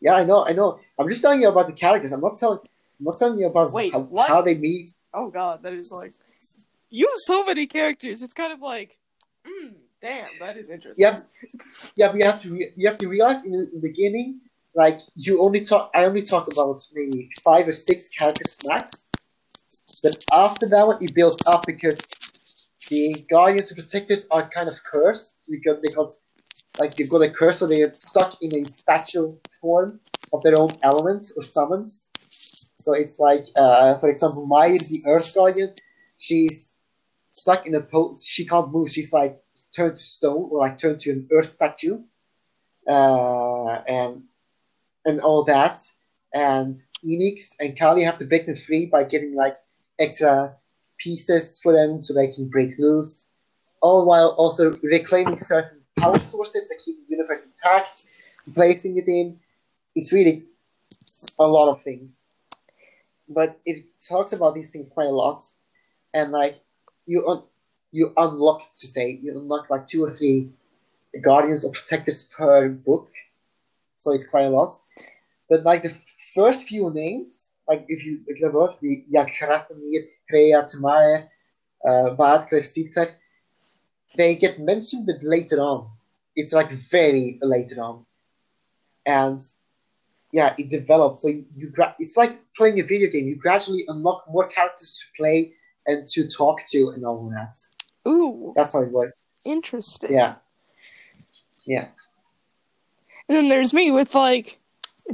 Yeah, 0.00 0.14
I 0.16 0.24
know, 0.24 0.44
I 0.44 0.52
know. 0.52 0.80
I'm 0.98 1.08
just 1.08 1.22
telling 1.22 1.40
you 1.42 1.48
about 1.48 1.68
the 1.68 1.72
characters. 1.74 2.12
I'm 2.12 2.20
not 2.20 2.36
telling. 2.36 2.58
I'm 2.98 3.04
not 3.06 3.16
telling 3.18 3.38
you 3.38 3.46
about 3.46 3.72
Wait, 3.72 3.92
how, 3.92 4.08
how 4.26 4.42
they 4.42 4.56
meet. 4.56 4.90
oh 5.14 5.28
god, 5.30 5.62
that 5.62 5.72
is 5.72 5.92
like 5.92 6.12
you 6.90 7.06
have 7.06 7.18
so 7.18 7.44
many 7.44 7.66
characters. 7.66 8.20
It's 8.22 8.34
kind 8.34 8.52
of 8.52 8.60
like, 8.60 8.98
mm, 9.46 9.74
damn, 10.00 10.28
that 10.40 10.56
is 10.56 10.70
interesting. 10.70 11.04
Yeah, 11.04 11.20
yeah. 11.94 12.08
But 12.08 12.18
you 12.18 12.24
have 12.24 12.42
to 12.42 12.50
re- 12.52 12.72
you 12.76 12.88
have 12.88 12.98
to 12.98 13.08
realize 13.08 13.44
in 13.44 13.52
the, 13.52 13.58
in 13.58 13.80
the 13.80 13.80
beginning, 13.80 14.40
like 14.74 15.00
you 15.14 15.42
only 15.42 15.60
talk. 15.60 15.90
I 15.94 16.04
only 16.04 16.22
talk 16.22 16.50
about 16.50 16.80
maybe 16.94 17.30
five 17.42 17.68
or 17.68 17.74
six 17.74 18.08
characters 18.08 18.58
max. 18.66 19.12
But 20.02 20.24
after 20.32 20.68
that 20.68 20.86
one, 20.86 21.02
it 21.02 21.14
builds 21.14 21.38
up 21.46 21.66
because 21.66 22.00
the 22.88 23.24
guardians 23.28 23.70
and 23.70 23.78
protectors 23.78 24.26
are 24.30 24.48
kind 24.50 24.68
of 24.68 24.82
cursed 24.84 25.44
because 25.48 25.78
they 25.82 25.92
got 25.92 26.10
like 26.78 26.94
they've 26.94 27.08
got 27.08 27.22
a 27.22 27.30
curse, 27.30 27.58
so 27.58 27.66
they're 27.66 27.94
stuck 27.94 28.40
in 28.42 28.54
a 28.56 28.64
statue 28.64 29.34
form 29.60 30.00
of 30.32 30.42
their 30.42 30.58
own 30.58 30.72
element 30.82 31.30
or 31.36 31.42
summons. 31.42 32.10
So 32.74 32.94
it's 32.94 33.20
like, 33.20 33.46
uh, 33.56 33.98
for 33.98 34.10
example, 34.10 34.46
Maya, 34.46 34.78
the 34.78 35.02
Earth 35.06 35.34
Guardian, 35.34 35.74
she's 36.16 36.80
stuck 37.32 37.66
in 37.66 37.74
a 37.74 37.80
pose. 37.80 38.24
She 38.24 38.44
can't 38.46 38.72
move. 38.72 38.90
She's 38.90 39.12
like 39.12 39.40
turned 39.74 39.96
to 39.96 40.02
stone 40.02 40.48
or 40.50 40.60
like 40.60 40.78
turned 40.78 40.98
to 41.00 41.10
an 41.12 41.28
Earth 41.30 41.52
statue, 41.54 42.00
uh, 42.88 43.82
and 43.86 44.24
and 45.04 45.20
all 45.20 45.44
that. 45.44 45.78
And 46.34 46.76
Enix 47.04 47.56
and 47.60 47.78
Kali 47.78 48.02
have 48.04 48.18
to 48.18 48.24
break 48.24 48.46
them 48.46 48.56
free 48.56 48.86
by 48.86 49.04
getting 49.04 49.34
like 49.34 49.56
extra 49.98 50.54
pieces 50.98 51.60
for 51.62 51.72
them 51.72 52.02
so 52.02 52.14
they 52.14 52.28
can 52.28 52.48
break 52.48 52.78
loose. 52.78 53.30
All 53.80 54.06
while 54.06 54.30
also 54.38 54.72
reclaiming 54.82 55.40
certain 55.40 55.80
power 55.98 56.18
sources 56.20 56.68
that 56.68 56.78
keep 56.84 56.96
the 56.98 57.06
universe 57.08 57.46
intact, 57.46 58.04
placing 58.54 58.96
it 58.96 59.08
in. 59.08 59.38
It's 59.94 60.12
really 60.12 60.44
a 61.38 61.46
lot 61.46 61.70
of 61.70 61.82
things. 61.82 62.28
But 63.28 63.60
it 63.66 63.84
talks 64.08 64.32
about 64.32 64.54
these 64.54 64.70
things 64.70 64.88
quite 64.88 65.08
a 65.08 65.10
lot. 65.10 65.42
And 66.14 66.32
like 66.32 66.60
you 67.06 67.28
un- 67.28 67.44
you 67.90 68.12
unlock 68.16 68.62
to 68.78 68.86
say, 68.86 69.20
you 69.22 69.32
unlock 69.38 69.68
like 69.68 69.86
two 69.86 70.04
or 70.04 70.10
three 70.10 70.50
guardians 71.22 71.64
or 71.64 71.72
protectors 71.72 72.24
per 72.24 72.68
book. 72.68 73.10
So 74.02 74.12
it's 74.12 74.26
quite 74.26 74.46
a 74.46 74.50
lot. 74.50 74.72
But 75.48 75.62
like 75.62 75.84
the 75.84 75.96
first 76.34 76.66
few 76.66 76.90
names, 76.90 77.52
like 77.68 77.84
if 77.86 78.04
you 78.04 78.20
look 78.26 78.40
them 78.40 78.60
up, 78.60 78.80
the 78.80 79.04
Yakratamir, 79.14 80.08
Kreia, 80.30 80.68
Tamaya, 80.68 81.28
uh, 81.86 82.16
Badklef, 82.16 82.66
Seedclef, 82.66 83.12
they 84.16 84.34
get 84.34 84.58
mentioned 84.58 85.06
but 85.06 85.22
later 85.22 85.60
on. 85.60 85.88
It's 86.34 86.52
like 86.52 86.70
very 86.72 87.38
later 87.42 87.80
on. 87.80 88.04
And 89.06 89.38
yeah, 90.32 90.54
it 90.58 90.68
develops. 90.68 91.22
So 91.22 91.28
you, 91.28 91.44
you 91.54 91.70
gra- 91.70 91.94
it's 92.00 92.16
like 92.16 92.40
playing 92.56 92.80
a 92.80 92.82
video 92.82 93.08
game. 93.08 93.28
You 93.28 93.36
gradually 93.36 93.84
unlock 93.86 94.24
more 94.28 94.48
characters 94.48 94.98
to 94.98 95.04
play 95.16 95.52
and 95.86 96.08
to 96.08 96.26
talk 96.26 96.58
to 96.70 96.88
and 96.88 97.04
all 97.04 97.30
that. 97.30 97.56
Ooh, 98.10 98.52
That's 98.56 98.72
how 98.72 98.82
it 98.82 98.90
works. 98.90 99.20
interesting. 99.44 100.12
Yeah. 100.12 100.36
Yeah. 101.66 101.88
And 103.28 103.36
then 103.36 103.48
there's 103.48 103.72
me 103.72 103.90
with 103.90 104.14
like 104.14 104.58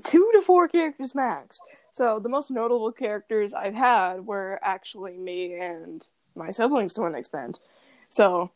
two 0.05 0.31
to 0.35 0.43
four 0.43 0.69
characters 0.69 1.15
max. 1.15 1.61
So 1.93 2.19
the 2.19 2.29
most 2.29 2.50
notable 2.50 2.93
characters 2.93 3.55
I've 3.55 3.75
had 3.75 4.27
were 4.27 4.59
actually 4.62 5.17
me 5.19 5.55
and 5.55 6.07
my 6.35 6.50
siblings 6.50 6.93
to 6.95 7.05
an 7.05 7.15
extent. 7.15 7.61
So 8.09 8.50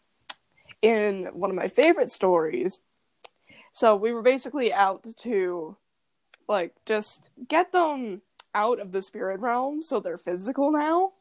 in 0.81 1.27
one 1.33 1.51
of 1.51 1.57
my 1.57 1.69
favorite 1.69 2.11
stories, 2.11 2.81
so 3.73 3.97
we 3.97 4.13
were 4.13 4.23
basically 4.23 4.73
out 4.73 5.07
to 5.19 5.77
like 6.49 6.75
just 6.85 7.31
get 7.49 7.73
them 7.73 8.23
out 8.55 8.79
of 8.81 8.93
the 8.93 9.01
spirit 9.03 9.41
realm 9.41 9.83
so 9.83 10.01
they're 10.01 10.19
physical 10.19 10.71
now. 10.71 11.13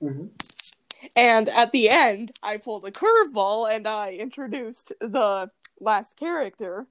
hmm 0.00 0.26
And 1.16 1.48
at 1.48 1.72
the 1.72 1.88
end, 1.88 2.32
I 2.42 2.56
pulled 2.58 2.84
a 2.84 2.90
curveball 2.90 3.70
and 3.70 3.86
I 3.86 4.12
introduced 4.12 4.92
the 5.00 5.50
last 5.80 6.16
character, 6.16 6.86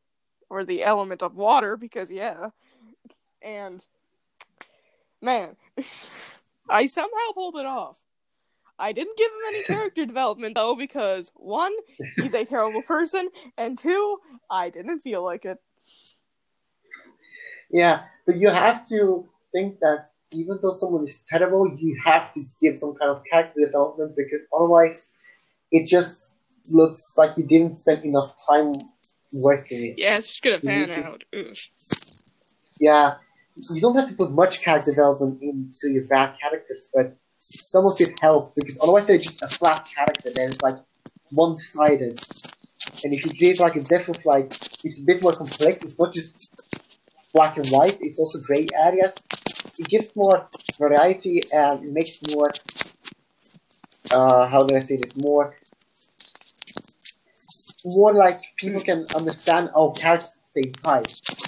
or 0.50 0.64
the 0.64 0.84
element 0.84 1.22
of 1.22 1.36
water, 1.36 1.78
because 1.78 2.12
yeah. 2.12 2.50
And 3.42 3.86
man, 5.22 5.56
I 6.70 6.86
somehow 6.86 7.32
pulled 7.34 7.58
it 7.58 7.66
off. 7.66 7.98
I 8.80 8.92
didn't 8.92 9.18
give 9.18 9.32
him 9.32 9.40
any 9.48 9.64
character 9.64 10.06
development 10.14 10.56
though, 10.56 10.76
because 10.76 11.32
one, 11.36 11.74
he's 12.18 12.34
a 12.34 12.46
terrible 12.46 12.82
person, 12.82 13.30
and 13.58 13.78
two, 13.78 14.20
I 14.50 14.70
didn't 14.70 15.00
feel 15.00 15.24
like 15.24 15.46
it. 15.46 15.60
Yeah, 17.70 18.04
but 18.26 18.38
you 18.38 18.50
have 18.50 18.88
to 18.90 19.28
think 19.52 19.80
that 19.80 20.08
even 20.32 20.60
though 20.62 20.72
someone 20.72 21.04
is 21.04 21.24
terrible, 21.24 21.76
you 21.78 22.00
have 22.04 22.34
to 22.34 22.44
give 22.62 22.78
some 22.78 22.96
kind 22.96 23.12
of 23.12 23.24
character 23.30 23.60
development 23.60 24.16
because 24.16 24.46
otherwise, 24.54 25.14
it 25.72 25.86
just 25.86 26.37
looks 26.72 27.14
like 27.18 27.38
you 27.38 27.46
didn't 27.46 27.76
spend 27.76 28.04
enough 28.06 28.36
time 28.50 28.74
working 29.34 29.84
it. 29.84 29.96
Yeah, 29.98 30.16
it's 30.18 30.30
just 30.30 30.44
gonna 30.44 30.58
You 30.62 30.70
pan 30.70 30.90
to- 30.90 31.04
out. 31.06 31.24
Oof. 31.36 31.68
Yeah, 32.80 33.16
you 33.74 33.82
don't 33.82 33.96
have 33.96 34.08
to 34.10 34.16
put 34.16 34.32
much 34.32 34.62
character 34.64 34.92
development 34.92 35.42
into 35.42 35.90
your 35.90 36.06
bad 36.08 36.38
characters, 36.40 36.92
but 36.94 37.14
some 37.40 37.86
of 37.86 38.00
it 38.00 38.20
helps 38.20 38.54
because 38.56 38.78
otherwise 38.82 39.06
they're 39.08 39.18
just 39.18 39.42
a 39.42 39.48
flat 39.48 39.88
character. 39.94 40.30
Then 40.34 40.50
it's 40.50 40.62
like 40.62 40.76
one-sided. 41.32 42.20
And 43.04 43.14
if 43.14 43.26
you 43.26 43.32
create 43.32 43.60
like 43.60 43.76
a 43.76 43.80
of 43.80 44.26
like, 44.26 44.54
it's 44.84 45.02
a 45.02 45.06
bit 45.06 45.22
more 45.22 45.34
complex. 45.34 45.84
It's 45.84 46.00
not 46.00 46.14
just 46.14 46.50
black 47.34 47.58
and 47.58 47.68
white. 47.70 47.98
It's 48.02 48.20
also 48.20 48.40
gray 48.40 48.68
areas. 48.82 49.16
It 49.80 49.88
gives 49.88 50.16
more 50.16 50.48
variety 50.78 51.44
and 51.52 51.84
it 51.86 51.92
makes 51.92 52.20
more. 52.32 52.52
Uh, 54.12 54.48
how 54.48 54.64
do 54.64 54.76
I 54.76 54.80
say 54.80 54.98
this? 54.98 55.18
More. 55.18 55.56
More 57.96 58.14
like 58.14 58.42
people 58.58 58.82
can 58.82 59.06
understand 59.16 59.70
our 59.76 59.94
characters 59.94 60.38
same 60.58 60.74
time. 60.74 61.04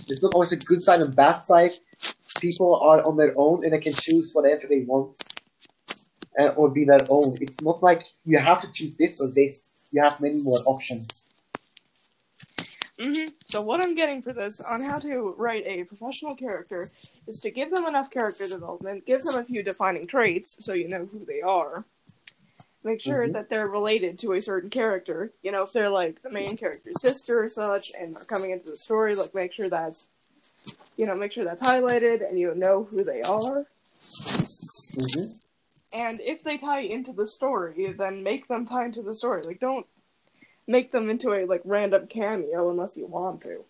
There's 0.07 0.23
not 0.23 0.33
always 0.33 0.51
a 0.51 0.57
good 0.57 0.81
side 0.81 1.01
and 1.01 1.15
bad 1.15 1.39
side. 1.39 1.73
People 2.39 2.75
are 2.75 3.03
on 3.03 3.17
their 3.17 3.33
own 3.37 3.63
and 3.63 3.73
they 3.73 3.79
can 3.79 3.93
choose 3.93 4.31
whatever 4.33 4.63
they 4.67 4.81
want 4.81 5.17
uh, 6.39 6.49
or 6.49 6.69
be 6.69 6.85
their 6.85 7.05
own. 7.09 7.37
It's 7.41 7.61
not 7.61 7.83
like 7.83 8.05
you 8.23 8.37
have 8.37 8.61
to 8.61 8.71
choose 8.71 8.97
this 8.97 9.19
or 9.19 9.27
this. 9.33 9.75
You 9.91 10.01
have 10.01 10.21
many 10.21 10.41
more 10.43 10.59
options. 10.65 11.33
hmm 12.99 13.27
So 13.43 13.61
what 13.61 13.81
I'm 13.81 13.95
getting 13.95 14.21
for 14.21 14.33
this 14.33 14.61
on 14.61 14.81
how 14.81 14.99
to 14.99 15.33
write 15.37 15.65
a 15.65 15.83
professional 15.85 16.35
character 16.35 16.89
is 17.27 17.39
to 17.41 17.51
give 17.51 17.69
them 17.71 17.85
enough 17.85 18.09
character 18.09 18.47
development, 18.47 19.05
give 19.05 19.21
them 19.23 19.35
a 19.35 19.43
few 19.43 19.63
defining 19.63 20.05
traits 20.07 20.55
so 20.63 20.73
you 20.73 20.87
know 20.87 21.07
who 21.11 21.25
they 21.25 21.41
are, 21.41 21.85
make 22.83 23.01
sure 23.01 23.27
Mhm. 23.27 23.33
that 23.33 23.49
they're 23.49 23.67
related 23.67 24.17
to 24.19 24.33
a 24.33 24.41
certain 24.41 24.69
character. 24.69 25.31
You 25.41 25.51
know, 25.51 25.63
if 25.63 25.73
they're 25.73 25.89
like 25.89 26.21
the 26.21 26.29
main 26.29 26.55
character's 26.57 27.01
sister 27.01 27.43
or 27.43 27.49
such, 27.49 27.91
and 27.99 28.15
are 28.15 28.25
coming 28.25 28.51
into 28.51 28.69
the 28.69 28.77
story, 28.77 29.15
like 29.15 29.33
make 29.35 29.53
sure 29.53 29.69
that's, 29.69 30.09
you 30.97 31.05
know, 31.05 31.15
make 31.15 31.31
sure 31.31 31.43
that's 31.43 31.61
highlighted 31.61 32.27
and 32.27 32.39
you 32.39 32.53
know 32.55 32.83
who 32.83 33.03
they 33.03 33.21
are. 33.21 33.65
hmm 34.95 35.25
And 35.91 36.21
if 36.21 36.43
they 36.43 36.57
tie 36.57 36.81
into 36.81 37.11
the 37.11 37.27
story, 37.27 37.91
then 37.97 38.23
make 38.23 38.47
them 38.47 38.65
tie 38.65 38.85
into 38.85 39.01
the 39.01 39.13
story. 39.13 39.41
Like, 39.45 39.59
don't 39.59 39.87
make 40.67 40.91
them 40.91 41.09
into 41.09 41.33
a 41.33 41.45
like 41.45 41.61
random 41.65 42.07
cameo 42.07 42.69
unless 42.69 42.95
you 42.95 43.07
want 43.07 43.41
to. 43.41 43.65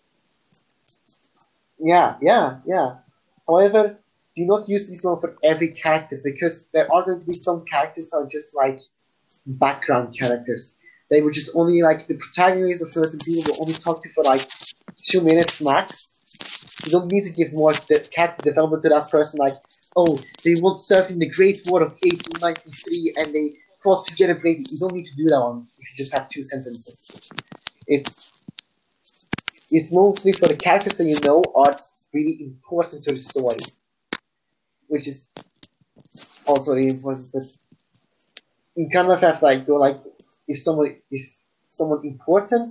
Yeah, 1.78 2.16
yeah, 2.20 2.58
yeah. 2.66 2.96
However, 3.48 3.98
do 4.36 4.44
not 4.44 4.68
use 4.68 4.90
this 4.90 5.02
one 5.02 5.18
for 5.18 5.36
every 5.42 5.72
character 5.72 6.20
because 6.22 6.68
there 6.68 6.92
are 6.92 7.02
going 7.04 7.20
to 7.20 7.26
be 7.26 7.34
some 7.34 7.64
characters 7.64 8.10
that 8.10 8.18
are 8.18 8.26
just 8.26 8.54
like 8.54 8.80
background 9.46 10.16
characters. 10.18 10.78
They 11.10 11.22
were 11.22 11.32
just 11.32 11.50
only 11.54 11.82
like 11.82 12.06
the 12.06 12.14
protagonists 12.14 12.82
of 12.82 12.90
certain 12.90 13.18
people 13.18 13.42
will 13.52 13.62
only 13.62 13.74
talk 13.74 14.02
to 14.02 14.08
for 14.10 14.22
like 14.24 14.48
two 15.04 15.20
minutes 15.20 15.60
max. 15.60 16.22
You 16.84 16.92
don't 16.92 17.10
need 17.10 17.24
to 17.24 17.32
give 17.32 17.52
more 17.52 17.72
de- 17.72 18.00
character 18.00 18.42
development 18.42 18.82
to 18.84 18.88
that 18.90 19.10
person. 19.10 19.38
Like, 19.38 19.56
oh, 19.96 20.20
they 20.44 20.54
once 20.60 20.86
served 20.86 21.10
in 21.10 21.18
the 21.18 21.28
Great 21.28 21.62
War 21.66 21.82
of 21.82 21.92
1893 22.02 23.14
and 23.18 23.34
they 23.34 23.50
fought 23.82 24.06
together 24.06 24.34
bravely. 24.34 24.66
You 24.70 24.78
don't 24.78 24.94
need 24.94 25.06
to 25.06 25.16
do 25.16 25.24
that 25.24 25.40
one 25.40 25.66
if 25.78 25.90
you 25.90 26.04
just 26.04 26.14
have 26.14 26.28
two 26.28 26.42
sentences. 26.42 27.10
It's 27.86 28.32
it's 29.72 29.92
mostly 29.92 30.32
for 30.32 30.48
the 30.48 30.56
characters 30.56 30.98
that 30.98 31.04
you 31.04 31.18
know 31.24 31.42
are 31.54 31.76
really 32.12 32.38
important 32.42 33.02
to 33.02 33.12
the 33.14 33.20
story, 33.20 33.58
which 34.88 35.06
is 35.06 35.32
also 36.46 36.74
really 36.74 36.90
important. 36.90 37.30
But 37.32 37.44
you 38.80 38.88
kind 38.90 39.10
of 39.10 39.20
have 39.20 39.38
to 39.40 39.44
like 39.44 39.66
go 39.66 39.76
like, 39.76 39.98
is 40.48 40.64
someone 40.64 40.96
is 41.10 41.46
someone 41.68 42.00
important, 42.04 42.68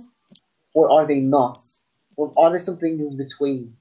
or 0.74 0.90
are 0.92 1.06
they 1.06 1.20
not, 1.20 1.58
or 2.16 2.32
are 2.38 2.52
they 2.52 2.58
something 2.58 2.98
in 3.00 3.16
between? 3.16 3.74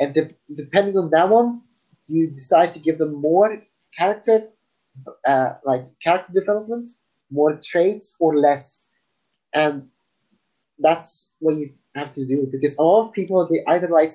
And 0.00 0.14
de- 0.14 0.30
depending 0.54 0.96
on 0.98 1.10
that 1.10 1.28
one, 1.28 1.62
you 2.06 2.28
decide 2.28 2.74
to 2.74 2.80
give 2.80 2.98
them 2.98 3.14
more 3.14 3.62
character, 3.96 4.48
uh, 5.26 5.54
like 5.64 5.84
character 6.02 6.32
development, 6.32 6.90
more 7.30 7.58
traits, 7.62 8.16
or 8.20 8.36
less, 8.36 8.90
and 9.54 9.88
that's 10.78 11.36
what 11.40 11.56
you 11.56 11.72
have 11.94 12.12
to 12.12 12.26
do 12.26 12.48
because 12.52 12.76
a 12.78 12.82
lot 12.82 13.06
of 13.06 13.12
people 13.12 13.48
they 13.50 13.62
either 13.68 13.88
like 13.88 14.10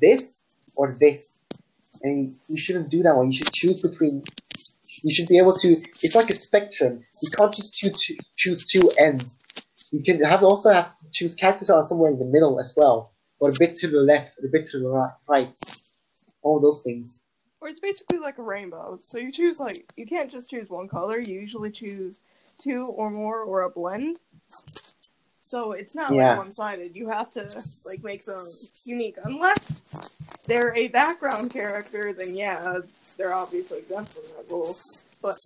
this 0.00 0.44
or 0.76 0.94
this, 1.00 1.46
and 2.02 2.32
you 2.48 2.58
shouldn't 2.58 2.90
do 2.90 3.02
that 3.02 3.16
one. 3.16 3.32
You 3.32 3.38
should 3.38 3.52
choose 3.52 3.82
between. 3.82 4.22
You 5.06 5.14
should 5.14 5.28
be 5.28 5.38
able 5.38 5.52
to. 5.58 5.68
It's 6.02 6.16
like 6.16 6.30
a 6.30 6.34
spectrum. 6.34 7.00
You 7.22 7.30
can't 7.30 7.54
just 7.54 7.72
choose 7.74 7.96
choose 8.36 8.66
two 8.66 8.90
ends. 8.98 9.40
You 9.92 10.02
can 10.02 10.20
have 10.24 10.42
also 10.42 10.72
have 10.72 10.96
to 10.96 11.10
choose 11.12 11.36
characters 11.36 11.68
that 11.68 11.76
are 11.76 11.84
somewhere 11.84 12.10
in 12.10 12.18
the 12.18 12.24
middle 12.24 12.58
as 12.58 12.74
well, 12.76 13.12
or 13.38 13.50
a 13.50 13.54
bit 13.56 13.76
to 13.76 13.86
the 13.86 14.00
left, 14.00 14.36
or 14.42 14.46
a 14.48 14.50
bit 14.50 14.66
to 14.72 14.80
the 14.80 15.12
right. 15.28 15.54
All 16.42 16.58
those 16.58 16.82
things. 16.82 17.24
Or 17.60 17.68
it's 17.68 17.78
basically 17.78 18.18
like 18.18 18.38
a 18.38 18.42
rainbow. 18.42 18.96
So 19.00 19.16
you 19.18 19.30
choose 19.30 19.60
like 19.60 19.92
you 19.96 20.06
can't 20.06 20.28
just 20.28 20.50
choose 20.50 20.68
one 20.68 20.88
color. 20.88 21.20
You 21.20 21.38
usually 21.38 21.70
choose 21.70 22.18
two 22.60 22.86
or 22.86 23.08
more 23.08 23.42
or 23.42 23.62
a 23.62 23.70
blend. 23.70 24.18
So 25.38 25.70
it's 25.70 25.94
not 25.94 26.12
Yeah. 26.12 26.30
like 26.30 26.38
one 26.38 26.50
sided. 26.50 26.96
You 26.96 27.08
have 27.10 27.30
to 27.30 27.42
like 27.86 28.02
make 28.02 28.24
them 28.24 28.44
unique. 28.84 29.18
Unless 29.22 29.82
they're 30.48 30.74
a 30.74 30.88
background 30.88 31.52
character, 31.52 32.12
then 32.12 32.34
yeah, 32.34 32.80
they're 33.16 33.34
obviously 33.34 33.80
from 33.82 34.04
that 34.04 34.44
rule. 34.50 34.74
But 35.22 35.36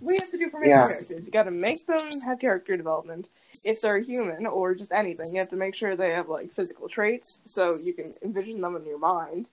we 0.00 0.14
have 0.20 0.30
to 0.30 0.38
do 0.38 0.50
for 0.50 0.60
main 0.60 0.70
Yeah. 0.70 0.86
characters. 0.86 1.24
You 1.26 1.30
gotta 1.32 1.50
make 1.50 1.84
them 1.86 2.20
have 2.22 2.38
character 2.38 2.76
development. 2.76 3.28
If 3.64 3.80
they're 3.80 3.98
human 4.00 4.46
or 4.46 4.74
just 4.74 4.92
anything, 4.92 5.26
you 5.32 5.38
have 5.38 5.50
to 5.50 5.56
make 5.56 5.74
sure 5.74 5.94
they 5.96 6.10
have 6.10 6.28
like 6.28 6.50
physical 6.52 6.88
traits 6.88 7.42
so 7.44 7.76
you 7.76 7.92
can 7.94 8.14
envision 8.22 8.60
them 8.60 8.74
in 8.76 8.84
your 8.86 8.98
mind. 8.98 9.48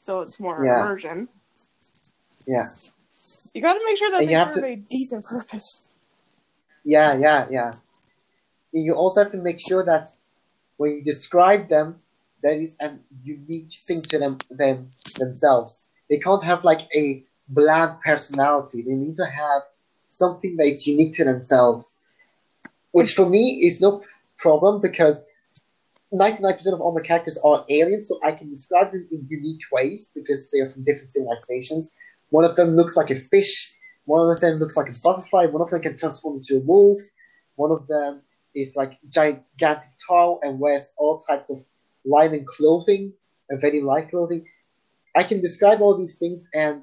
So 0.00 0.20
it's 0.20 0.38
more 0.38 0.64
Yeah. 0.64 0.80
immersion. 0.80 1.28
Yeah. 2.46 2.64
You 3.54 3.60
gotta 3.62 3.80
make 3.84 3.98
sure 3.98 4.10
that 4.10 4.20
And 4.20 4.28
they 4.28 4.34
have 4.34 4.54
serve 4.54 4.62
to- 4.62 4.68
a 4.70 4.76
decent 4.76 5.24
purpose. 5.24 5.88
Yeah, 6.84 7.14
yeah, 7.16 7.46
yeah. 7.50 7.72
You 8.72 8.94
also 8.94 9.22
have 9.22 9.32
to 9.32 9.38
make 9.38 9.58
sure 9.58 9.84
that 9.84 10.08
when 10.76 10.92
you 10.92 11.02
describe 11.02 11.68
them, 11.68 12.00
there 12.42 12.58
is 12.60 12.76
a 12.80 12.98
unique 13.22 13.72
thing 13.86 14.00
to 14.02 14.18
them, 14.18 14.38
them 14.50 14.92
themselves. 15.18 15.89
They 16.10 16.18
can't 16.18 16.44
have 16.44 16.64
like 16.64 16.88
a 16.94 17.24
bland 17.48 18.00
personality. 18.04 18.82
They 18.82 18.92
need 18.92 19.16
to 19.16 19.26
have 19.26 19.62
something 20.08 20.56
that 20.56 20.66
is 20.66 20.86
unique 20.86 21.14
to 21.14 21.24
themselves. 21.24 21.96
Which 22.90 23.12
for 23.12 23.28
me 23.28 23.60
is 23.62 23.80
no 23.80 24.02
problem 24.38 24.80
because 24.80 25.24
99% 26.12 26.72
of 26.72 26.80
all 26.80 26.92
my 26.92 27.02
characters 27.02 27.38
are 27.44 27.64
aliens, 27.68 28.08
so 28.08 28.18
I 28.24 28.32
can 28.32 28.50
describe 28.50 28.90
them 28.90 29.06
in 29.12 29.26
unique 29.30 29.62
ways 29.70 30.10
because 30.12 30.50
they 30.50 30.58
are 30.58 30.68
from 30.68 30.82
different 30.82 31.08
civilizations. 31.08 31.94
One 32.30 32.44
of 32.44 32.56
them 32.56 32.74
looks 32.74 32.96
like 32.96 33.10
a 33.10 33.16
fish, 33.16 33.72
one 34.06 34.28
of 34.28 34.40
them 34.40 34.58
looks 34.58 34.76
like 34.76 34.88
a 34.88 34.94
butterfly, 35.04 35.46
one 35.46 35.62
of 35.62 35.70
them 35.70 35.80
can 35.80 35.96
transform 35.96 36.36
into 36.36 36.56
a 36.56 36.60
wolf, 36.60 37.00
one 37.54 37.70
of 37.70 37.86
them 37.86 38.22
is 38.56 38.74
like 38.74 38.98
gigantic 39.08 39.90
tall 40.04 40.40
and 40.42 40.58
wears 40.58 40.92
all 40.98 41.18
types 41.18 41.48
of 41.48 41.58
linen 42.04 42.44
clothing, 42.56 43.12
and 43.48 43.60
very 43.60 43.80
light 43.80 44.10
clothing. 44.10 44.44
I 45.14 45.24
can 45.24 45.40
describe 45.40 45.80
all 45.80 45.96
these 45.96 46.18
things, 46.18 46.48
and 46.54 46.82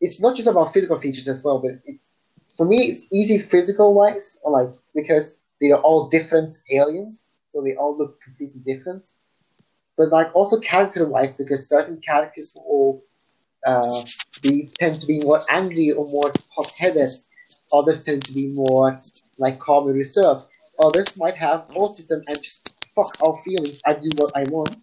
it's 0.00 0.20
not 0.20 0.36
just 0.36 0.48
about 0.48 0.72
physical 0.72 0.98
features 0.98 1.28
as 1.28 1.44
well, 1.44 1.58
but 1.58 1.72
it's 1.84 2.16
for 2.56 2.66
me 2.66 2.88
it's 2.90 3.12
easy 3.12 3.38
physical 3.38 3.94
wise, 3.94 4.40
like 4.44 4.70
because 4.94 5.42
they 5.60 5.70
are 5.72 5.80
all 5.80 6.08
different 6.08 6.56
aliens, 6.70 7.34
so 7.46 7.62
they 7.62 7.74
all 7.74 7.96
look 7.96 8.20
completely 8.20 8.60
different. 8.64 9.06
But 9.96 10.08
like 10.10 10.34
also 10.34 10.58
character 10.60 11.06
wise, 11.06 11.36
because 11.36 11.68
certain 11.68 12.00
characters 12.00 12.56
will 12.56 13.02
uh, 13.66 14.04
be 14.42 14.70
tend 14.78 15.00
to 15.00 15.06
be 15.06 15.20
more 15.20 15.42
angry 15.50 15.92
or 15.92 16.06
more 16.06 16.32
hot 16.54 16.70
headed. 16.78 17.10
Others 17.72 18.04
tend 18.04 18.24
to 18.24 18.32
be 18.32 18.46
more 18.46 19.00
like 19.38 19.58
calm 19.58 19.86
and 19.88 19.96
reserved. 19.96 20.44
Others 20.82 21.16
might 21.16 21.36
have 21.36 21.66
autism 21.68 22.22
and 22.26 22.42
just 22.42 22.86
fuck 22.94 23.16
all 23.20 23.36
feelings. 23.36 23.80
I 23.86 23.94
do 23.94 24.08
what 24.16 24.32
I 24.34 24.44
want. 24.50 24.82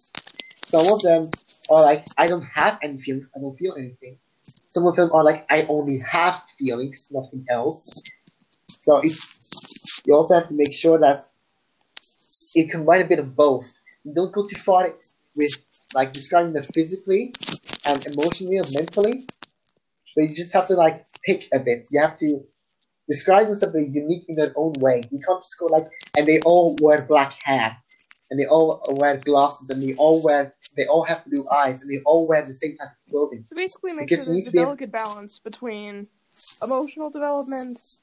Some 0.68 0.86
of 0.92 1.00
them 1.00 1.24
are 1.70 1.82
like, 1.82 2.04
I 2.18 2.26
don't 2.26 2.42
have 2.42 2.78
any 2.82 2.98
feelings. 2.98 3.30
I 3.34 3.40
don't 3.40 3.56
feel 3.56 3.74
anything. 3.78 4.18
Some 4.66 4.86
of 4.86 4.96
them 4.96 5.10
are 5.12 5.24
like, 5.24 5.46
I 5.48 5.66
only 5.68 5.98
have 6.00 6.42
feelings, 6.58 7.08
nothing 7.10 7.46
else. 7.48 8.02
So 8.78 8.98
it's 8.98 10.02
you 10.06 10.14
also 10.14 10.34
have 10.34 10.48
to 10.48 10.54
make 10.54 10.74
sure 10.74 10.98
that 10.98 11.20
you 12.54 12.68
combine 12.68 13.02
a 13.02 13.06
bit 13.06 13.18
of 13.18 13.34
both. 13.34 13.72
Don't 14.14 14.32
go 14.32 14.46
too 14.46 14.60
far 14.60 14.94
with 15.36 15.52
like 15.94 16.12
describing 16.12 16.52
them 16.52 16.62
physically 16.74 17.32
and 17.84 18.06
emotionally 18.06 18.58
and 18.58 18.68
mentally, 18.74 19.26
but 20.14 20.24
you 20.28 20.34
just 20.34 20.52
have 20.52 20.66
to 20.68 20.74
like 20.74 21.06
pick 21.24 21.48
a 21.52 21.58
bit. 21.58 21.86
You 21.90 22.00
have 22.00 22.18
to 22.18 22.44
describe 23.08 23.46
them 23.46 23.56
something 23.56 23.90
unique 23.90 24.24
in 24.28 24.34
their 24.34 24.52
own 24.56 24.74
way. 24.80 25.04
You 25.10 25.20
can't 25.26 25.42
just 25.42 25.58
go 25.58 25.66
like, 25.66 25.86
and 26.16 26.26
they 26.26 26.40
all 26.40 26.76
wear 26.80 27.02
black 27.02 27.34
hair, 27.42 27.78
and 28.30 28.38
they 28.38 28.46
all 28.46 28.82
wear 28.90 29.16
glasses, 29.18 29.70
and 29.70 29.82
they 29.82 29.94
all 29.94 30.22
wear, 30.22 30.52
they 30.76 30.86
all 30.86 31.02
have 31.04 31.24
blue 31.26 31.46
eyes, 31.50 31.82
and 31.82 31.90
they 31.90 32.00
all 32.04 32.28
wear 32.28 32.44
the 32.44 32.54
same 32.54 32.76
type 32.76 32.90
of 32.96 33.10
clothing. 33.10 33.44
So 33.48 33.56
basically, 33.56 33.92
make 33.92 34.08
sure 34.08 34.16
there's 34.16 34.28
a 34.28 34.44
to 34.44 34.50
be 34.50 34.58
able- 34.58 34.66
delicate 34.66 34.92
balance 34.92 35.38
between 35.38 36.06
emotional 36.62 37.10
development, 37.10 38.00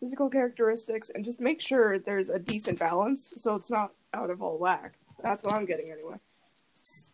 physical 0.00 0.28
characteristics, 0.28 1.10
and 1.10 1.24
just 1.24 1.40
make 1.40 1.60
sure 1.60 1.98
there's 1.98 2.28
a 2.28 2.38
decent 2.38 2.78
balance 2.78 3.32
so 3.36 3.54
it's 3.54 3.70
not 3.70 3.92
out 4.12 4.30
of 4.30 4.42
all 4.42 4.58
whack. 4.58 4.94
That's 5.22 5.42
what 5.42 5.54
I'm 5.54 5.64
getting 5.64 5.90
anyway. 5.90 6.16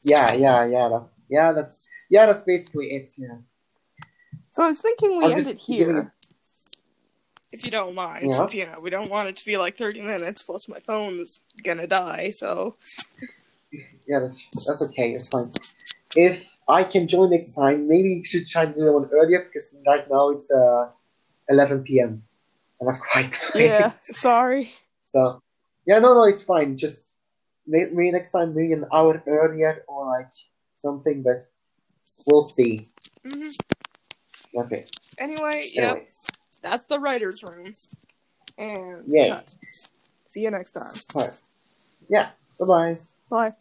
Yeah, 0.03 0.33
yeah, 0.35 0.67
yeah, 0.71 0.89
that, 0.89 1.09
yeah, 1.29 1.53
that's 1.53 1.89
yeah, 2.09 2.27
that's 2.27 2.43
basically 2.43 2.93
it. 2.93 3.11
Yeah, 3.17 3.37
So 4.51 4.65
I 4.65 4.69
was 4.69 4.81
thinking 4.81 5.11
we 5.19 5.25
I'm 5.27 5.33
end 5.33 5.37
just 5.37 5.55
it 5.55 5.59
here. 5.59 6.13
If 7.53 7.65
you 7.65 7.71
don't 7.71 7.95
mind, 7.95 8.31
Yeah. 8.31 8.37
since 8.39 8.55
you 8.55 8.67
know 8.67 8.81
we 8.81 8.91
don't 8.91 9.11
want 9.11 9.29
it 9.29 9.37
to 9.37 9.45
be 9.45 9.57
like 9.59 9.77
30 9.77 10.01
minutes. 10.03 10.43
Plus, 10.43 10.69
my 10.69 10.81
phone's 10.81 11.43
gonna 11.63 11.87
die. 11.87 12.31
So 12.31 12.77
yeah, 14.07 14.21
that's 14.21 14.49
that's 14.67 14.83
okay. 14.83 15.13
It's 15.13 15.29
fine. 15.29 15.51
If 16.17 16.49
I 16.69 16.85
can 16.85 17.09
join 17.09 17.31
next 17.31 17.55
time, 17.55 17.89
maybe 17.89 18.09
you 18.21 18.25
should 18.25 18.47
try 18.49 18.67
to 18.67 18.73
do 18.73 18.93
one 18.93 19.09
earlier 19.13 19.45
because 19.45 19.77
right 19.87 20.05
now 20.11 20.31
it's 20.31 20.51
uh 20.53 20.91
11 21.49 21.83
p.m. 21.85 22.23
and 22.81 22.89
that's 22.89 23.01
quite 23.01 23.33
late. 23.55 23.67
yeah, 23.69 23.93
sorry. 24.01 24.73
So, 25.03 25.41
yeah, 25.87 25.99
no, 25.99 26.15
no, 26.15 26.25
it's 26.25 26.43
fine. 26.45 26.77
Just 26.77 27.17
may- 27.67 27.87
maybe 27.93 28.13
next 28.13 28.33
time, 28.33 28.55
maybe 28.55 28.73
an 28.73 28.87
hour 28.93 29.23
earlier 29.27 29.85
or 29.89 30.07
like 30.19 30.31
something, 30.75 31.23
but 31.23 31.43
we'll 32.27 32.43
see. 32.43 32.89
hmm 33.27 33.51
Okay. 34.55 34.85
Anyway, 35.19 35.65
Anyways, 35.77 36.29
that's 36.63 36.87
the 36.87 36.99
writers' 36.99 37.43
room. 37.43 37.73
And 38.59 39.05
cut. 39.29 39.55
See 40.27 40.41
you 40.43 40.51
next 40.51 40.73
time. 40.73 40.95
Yeah. 42.09 42.31
Bye 42.59 42.67
bye. 42.67 42.99
Bye. 43.31 43.53